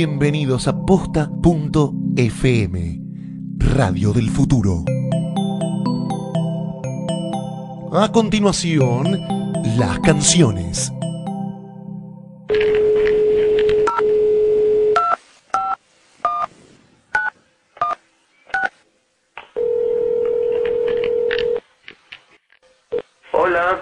[0.00, 1.80] Bienvenidos a posta.fm,
[3.56, 4.84] Radio del Futuro.
[7.92, 9.18] A continuación,
[9.76, 10.92] las canciones.
[23.32, 23.80] Hola.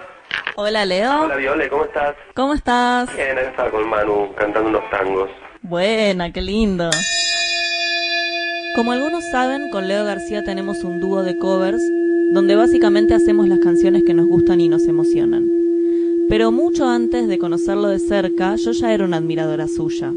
[0.55, 1.21] Hola, Leo.
[1.25, 2.15] Hola, Viole, ¿cómo estás?
[2.33, 3.15] ¿Cómo estás?
[3.15, 5.29] Bien, acá estaba con Manu cantando unos tangos.
[5.69, 6.89] Buena, qué lindo.
[8.73, 11.81] Como algunos saben, con Leo García tenemos un dúo de covers
[12.31, 15.45] donde básicamente hacemos las canciones que nos gustan y nos emocionan.
[16.29, 20.13] Pero mucho antes de conocerlo de cerca, yo ya era una admiradora suya.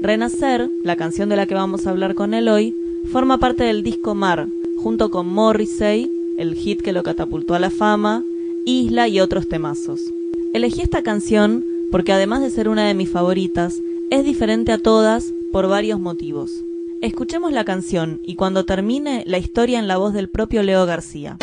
[0.00, 2.74] Renacer, la canción de la que vamos a hablar con él hoy,
[3.12, 4.48] forma parte del disco Mar,
[4.78, 8.24] junto con Morrissey, el hit que lo catapultó a la fama,
[8.64, 10.00] Isla y otros temazos.
[10.52, 13.80] Elegí esta canción porque además de ser una de mis favoritas,
[14.14, 16.64] es diferente a todas por varios motivos.
[17.00, 21.36] Escuchemos la canción y cuando termine la historia en la voz del propio Leo García.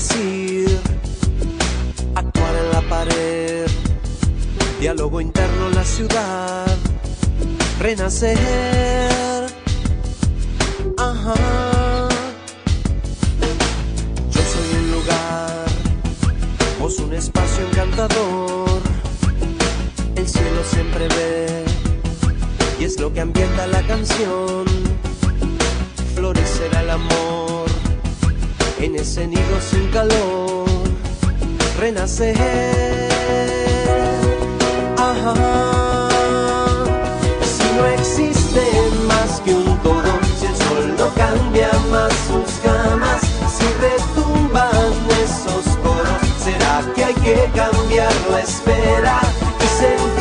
[0.00, 0.80] Decir.
[2.14, 3.66] Actuar en la pared,
[4.80, 6.76] diálogo interno en la ciudad.
[7.78, 9.46] Renacer,
[10.96, 12.08] ajá.
[14.34, 15.66] Yo soy un lugar,
[16.80, 18.80] vos un espacio encantador.
[20.16, 21.64] El cielo siempre ve
[22.80, 24.64] y es lo que ambienta la canción.
[26.14, 27.49] Florecerá el amor
[28.82, 30.64] en ese nido sin calor.
[31.78, 32.36] Renacer.
[34.96, 36.08] Ajá.
[37.42, 38.62] Si no existe
[39.06, 43.20] más que un todo, si el sol no cambia más sus camas,
[43.56, 44.92] si retumban
[45.24, 49.20] esos coros, será que hay que cambiar la espera
[49.62, 50.19] y sentir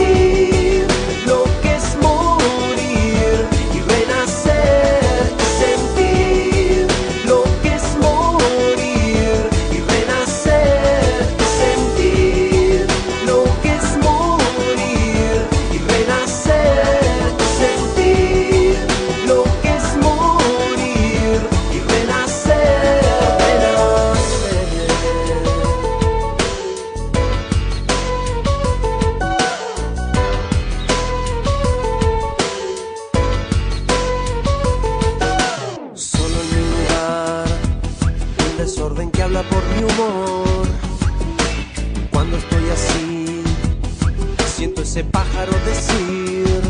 [45.80, 46.62] decir,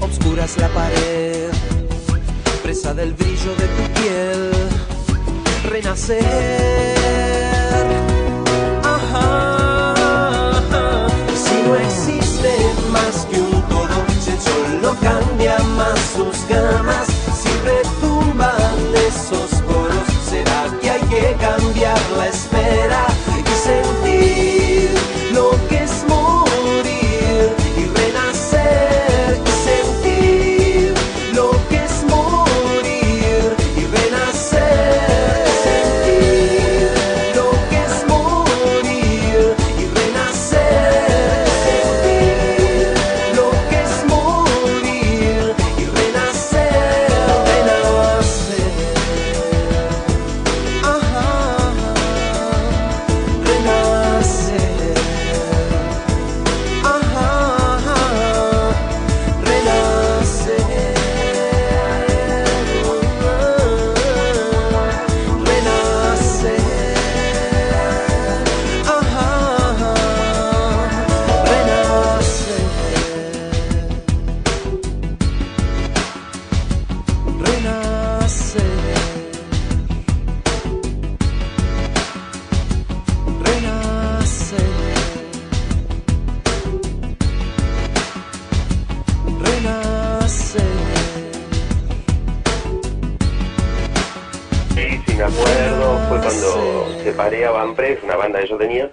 [0.00, 1.50] obscuras la pared,
[2.62, 4.50] presa del brillo de tu piel,
[5.70, 6.24] renacer.
[11.44, 12.52] Si no existe
[12.90, 17.06] más que un todo, si el sol cambia más sus gamas,
[96.42, 98.90] cuando separé a Van Press, una banda que yo tenía.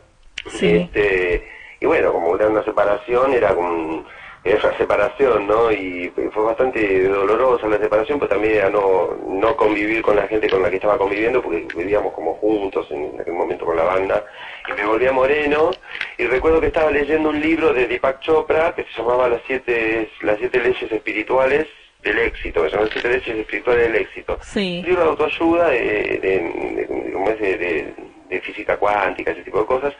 [0.47, 0.75] Sí.
[0.75, 1.47] Este,
[1.79, 4.05] y bueno, como era una separación, era como
[4.43, 5.71] esa separación, ¿no?
[5.71, 10.49] Y fue bastante dolorosa la separación, pero también era no, no convivir con la gente
[10.49, 14.25] con la que estaba conviviendo, porque vivíamos como juntos en aquel momento con la banda,
[14.67, 15.71] y me volví a Moreno,
[16.17, 20.09] y recuerdo que estaba leyendo un libro de Deepak Chopra que se llamaba Las siete,
[20.21, 21.67] las siete leyes espirituales
[22.03, 24.37] del éxito, que llama Las siete leyes espirituales del éxito.
[24.43, 24.79] Sí.
[24.81, 26.39] Un libro de autoayuda, de, de,
[26.75, 27.93] de, como es de-
[28.41, 29.93] física cuántica, ese tipo de cosas,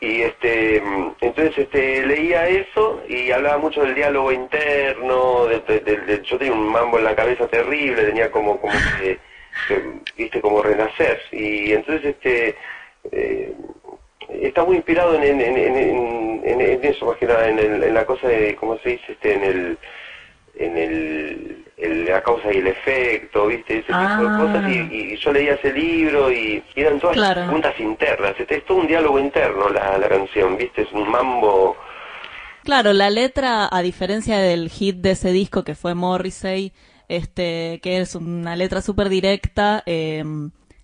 [0.00, 0.76] y este
[1.22, 6.36] entonces este leía eso y hablaba mucho del diálogo interno de- de- de- de- yo
[6.38, 9.18] tenía un mambo en la cabeza terrible tenía como como que,
[9.66, 9.82] que,
[10.16, 12.54] viste como renacer y entonces este
[13.10, 13.54] eh,
[14.42, 17.82] está muy inspirado en, en, en, en- en- en eso más que nada en, el-
[17.82, 19.78] en la cosa de cómo se dice este en el
[20.58, 23.74] en el, el- la causa y el efecto, ¿viste?
[23.78, 24.20] Ese tipo Ah.
[24.20, 24.70] de cosas.
[24.70, 27.42] Y, y yo leía ese libro y, y eran todas Claro.
[27.42, 28.34] preguntas internas.
[28.38, 30.82] Este, es todo un diálogo interno la, la canción, ¿viste?
[30.82, 31.76] Es un mambo.
[32.64, 36.72] Claro, la letra, a diferencia del hit de ese disco que fue Morrissey,
[37.08, 40.22] este, que es una letra súper directa, eh,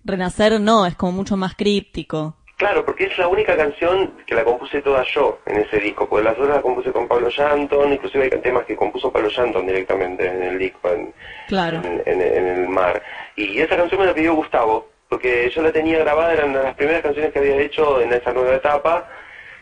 [0.03, 2.37] Renacer no, es como mucho más críptico.
[2.57, 6.23] Claro, porque es la única canción que la compuse toda yo en ese disco, porque
[6.23, 10.25] las otras las compuse con Pablo Shanton, inclusive hay temas que compuso Pablo Shanton directamente
[10.25, 11.13] en el disco, en,
[11.49, 11.81] Claro.
[11.83, 13.01] en, en- en el mar.
[13.35, 17.01] Y esa canción me la pidió Gustavo, porque yo la tenía grabada, eran las primeras
[17.01, 19.09] canciones que había hecho en esa nueva etapa,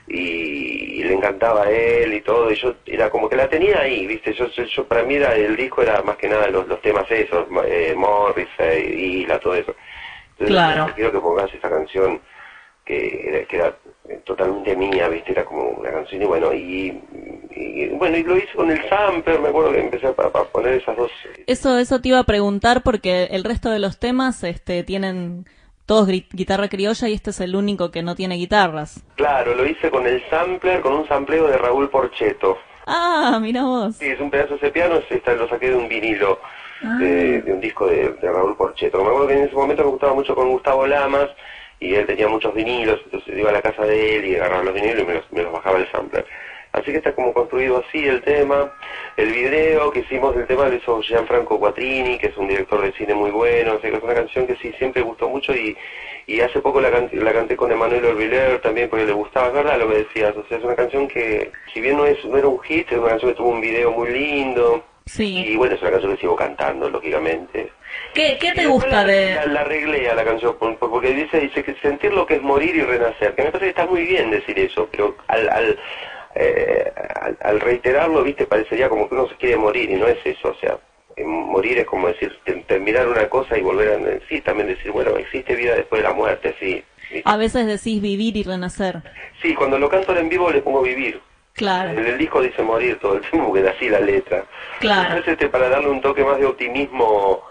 [0.05, 3.79] y, y le encantaba a él y todo, y yo era como que la tenía
[3.79, 4.33] ahí, ¿viste?
[4.33, 7.09] Yo, yo, yo- para mí era, el disco era más que nada los, los temas
[7.09, 9.73] esos, eh, Morrissey, Isla, todo eso.
[10.37, 10.91] Entonces, Claro.
[10.93, 12.21] quiero que pongas esa canción
[12.85, 13.77] que era, que era
[14.25, 15.31] totalmente mía, ¿viste?
[15.31, 17.01] Era como una canción y bueno, y,
[17.55, 20.73] y- bueno, y lo hice con el sampler, me acuerdo que empecé a, a poner
[20.75, 21.11] esas dos...
[21.47, 25.45] Eso, eso te iba a preguntar porque el resto de los temas, este, tienen
[25.85, 29.03] todos guitarra criolla y este es el único que no tiene guitarras.
[29.15, 32.57] Claro, lo hice con el sampler, con un sampleo de Raúl Porcheto.
[32.85, 33.95] Ah, mira vos.
[33.95, 36.39] Sí, es un pedazo de ese piano, es esta, lo saqué de un vinilo,
[36.99, 39.01] de, de un disco de, de Raúl Porcheto.
[39.01, 41.29] Me acuerdo que en ese momento me gustaba mucho con Gustavo Lamas,
[41.83, 44.73] y él tenía muchos vinilos, entonces iba a la casa de él y agarraba los
[44.73, 46.25] vinilos y me los, me los bajaba el sampler.
[46.71, 48.71] Así que está como construido así el tema.
[49.15, 52.91] El video que hicimos del tema lo hizo Gianfranco Quattrini, que es un director de
[52.93, 55.77] cine muy bueno, o sea que es una canción que sí siempre gustó mucho y,
[56.25, 59.77] y hace poco la, can- la canté con Emanuel Orviller también porque le gustaba, verdad
[59.77, 62.47] lo que decías, o sea es una canción que si bien no, es, no era
[62.47, 65.55] un hit, es una canción que tuvo un video muy lindo y Sí.
[65.57, 67.71] bueno, es una canción que sigo cantando, lógicamente.
[68.13, 69.35] ¿Qué, qué Y te gusta la, de...?
[69.35, 72.35] La, la arreglé a la canción, por- por- porque dice, dice que sentir lo que
[72.35, 75.49] es morir y renacer, que me parece que está muy bien decir eso, pero al,
[75.49, 75.79] al,
[76.35, 76.91] eh,
[77.21, 80.49] al, al reiterarlo, viste, parecería como que uno se quiere morir y no es eso,
[80.49, 80.77] o sea,
[81.15, 84.91] eh, morir es como decir, te- terminar una cosa y volver a, sí, también decir,
[84.91, 86.83] bueno, existe vida después de la muerte, sí.
[87.09, 89.01] Sí, A veces decís vivir y renacer.
[89.41, 91.19] Sí, cuando lo canto en vivo le pongo vivir.
[91.53, 94.45] Claro, En el disco dice morir todo el tiempo porque así la letra.
[94.79, 95.09] Claro.
[95.09, 97.41] Entonces, este, para darle un toque más de optimismo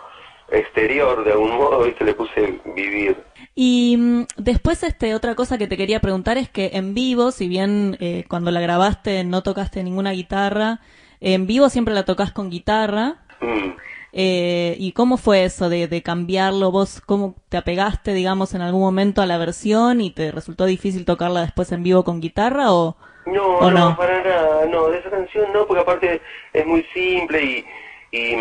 [0.51, 3.17] exterior, de algún modo, viste, le puse vivir.
[3.55, 7.49] Y mm, después, este, otra cosa que te quería preguntar es que en vivo, si
[7.49, 10.81] bien eh, cuando la grabaste no tocaste ninguna guitarra,
[11.21, 13.23] en vivo siempre la tocas con guitarra.
[13.41, 13.77] Mm.
[14.15, 16.71] Eh, ¿Y cómo fue eso de, de cambiarlo?
[16.71, 21.06] ¿Vos cómo te apegaste, digamos, en algún momento a la versión y te resultó difícil
[21.06, 23.96] tocarla después en vivo con guitarra o, No, o no, no?
[23.96, 26.20] para nada, no, de esa canción no, porque aparte
[26.52, 27.67] es muy simple y,
[28.10, 28.36] y,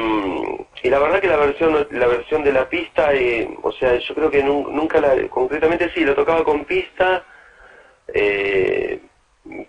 [0.83, 4.15] y la verdad que la versión la versión de la pista, eh, o sea, yo
[4.15, 7.23] creo que nun- nunca la, concretamente sí, lo tocaba con pista,
[8.13, 8.99] eh,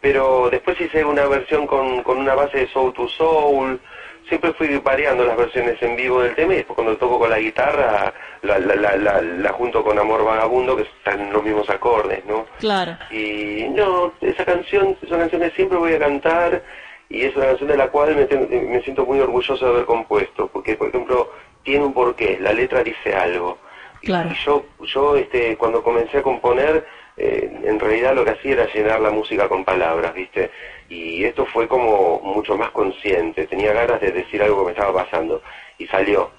[0.01, 3.81] pero después hice una versión con, con una base de Soul to Soul,
[4.29, 7.39] siempre fui variando las versiones en vivo del tema y después cuando toco con la
[7.39, 8.13] guitarra
[8.43, 12.47] la, la, la, la, la junto con Amor Vagabundo que están los mismos acordes, ¿no?
[12.59, 16.63] Claro, Y no, esa canción es una canción que siempre voy a cantar
[17.09, 19.85] y es una canción de la cual me, ten- me siento muy orgulloso de haber
[19.85, 21.31] compuesto, porque por ejemplo
[21.63, 23.59] tiene un porqué, la letra dice algo.
[24.01, 24.31] Claro.
[24.31, 26.85] Y yo, yo este, cuando comencé a componer,
[27.17, 30.51] eh, en realidad lo que hacía era llenar la música con palabras, ¿viste?
[30.93, 34.93] Y esto fue como mucho más consciente, tenía ganas de decir algo que me estaba
[35.05, 35.41] pasando
[35.79, 36.31] y salió.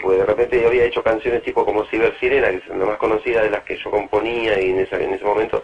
[0.00, 2.96] Puede, de repente yo había hecho canciones tipo como Ciber Sirena, que es la más
[2.98, 5.62] conocida de las que yo componía y en, esa, en ese momento,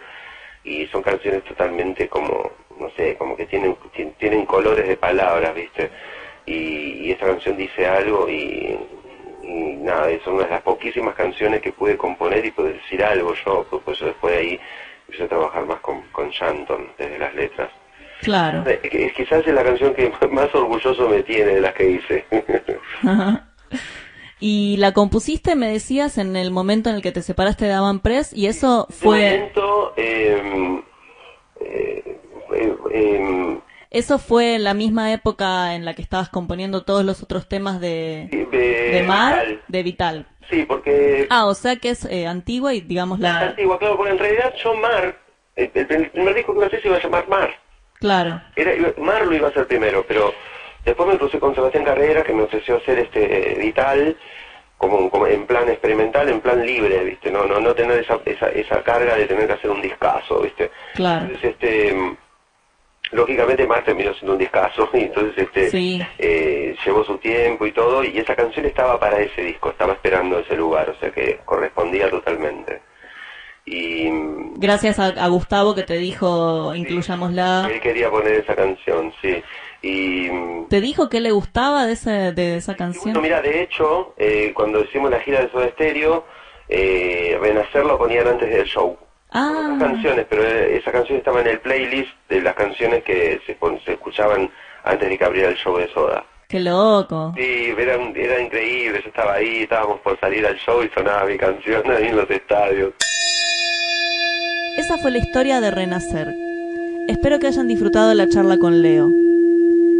[0.65, 5.55] y son canciones totalmente como, no sé, como que tienen, tien- tienen colores de palabras,
[5.55, 5.89] ¿viste?
[6.45, 8.77] Y, y esta canción dice algo y,
[9.43, 13.33] y nada, es una de las poquísimas canciones que pude componer y pude decir algo
[13.45, 14.59] yo, pues, pues yo después de ahí
[15.07, 17.69] empecé a trabajar más con, con Shanton desde las letras.
[18.21, 18.63] Claro.
[18.67, 22.25] Eh, Quizás es la canción que más orgulloso me tiene de las que hice.
[24.39, 27.99] y la compusiste, me decías, en el momento en el que te separaste de Avan
[27.99, 29.31] Press y eso fue...
[29.37, 30.81] momento, eh,
[31.61, 32.17] eh,
[32.55, 33.59] eh, em,
[33.91, 37.81] Eso fue en la misma época en la que estabas componiendo todos los otros temas
[37.81, 39.61] de, de, de Mar, Vital.
[39.67, 40.27] de Vital.
[40.49, 43.39] Sí, porque Ah, o sea que es eh, antigua y digamos es la...
[43.49, 45.15] antigua, claro, porque en realidad yo Mar,
[45.55, 47.49] el, el- el primer disco que a hacer se iba a llamar Mar.
[47.99, 50.33] Claro, Era, Mar lo iba a hacer primero, pero
[50.85, 54.15] después me crucé con Sebastián Carrera que me ofreció hacer este Vital
[54.77, 57.29] como, como en plan experimental, en plan libre, ¿viste?
[57.29, 60.71] No, no, no tener esa, esa, esa carga de tener que hacer un discazo, ¿viste?
[60.95, 61.25] claro.
[61.25, 62.17] Entonces, este, mm,
[63.11, 66.01] lógicamente Mar terminó siendo un discazo y entonces este, Sí.
[66.17, 70.39] eh, llevó su tiempo y todo y esa canción estaba para ese disco, estaba esperando
[70.39, 72.81] ese lugar, o sea que correspondía totalmente.
[73.71, 74.09] Y
[74.55, 77.69] Gracias a, a Gustavo que te dijo incluyámosla.
[77.71, 79.41] él quería poner esa canción, sí.
[79.81, 80.29] Y
[80.69, 83.21] ¿Te dijo qué le gustaba de, ese, de esa Bueno, canción?
[83.21, 86.25] mira, de hecho, eh, cuando hicimos la gira de Soda Stereo,
[86.67, 88.97] eh, Renacer lo ponían antes del show.
[89.31, 93.39] Ah, Otras canciones, pero eh, esa canción estaba en el playlist de las canciones que
[93.45, 94.49] se, se escuchaban
[94.83, 96.25] antes de que abriera el show de Soda.
[96.49, 97.33] qué loco.
[97.37, 101.37] Sí, era, era increíble, yo estaba ahí, estábamos por salir al show y sonaba mi
[101.37, 102.93] canción ahí en los estadios.
[104.77, 106.33] Esa fue la historia de Renacer.
[107.07, 109.11] Espero que hayan disfrutado la charla con Leo.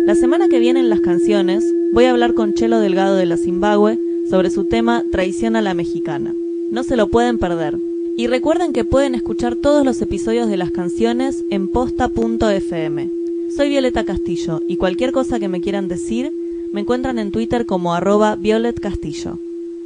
[0.05, 3.37] La semana que viene en las canciones voy a hablar con Chelo Delgado de la
[3.37, 3.99] Zimbabue
[4.29, 6.33] sobre su tema Traición a la Mexicana.
[6.71, 7.77] No se lo pueden perder.
[8.15, 13.09] Y recuerden que pueden escuchar todos los episodios de las canciones en posta.fm.
[13.55, 16.31] Soy Violeta Castillo y cualquier cosa que me quieran decir
[16.71, 19.39] me encuentran en Twitter como arroba Violet Castillo.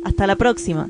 [0.04, 0.90] Hasta la próxima.